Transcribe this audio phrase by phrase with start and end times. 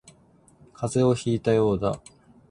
[0.73, 2.01] 風邪をひいたようだ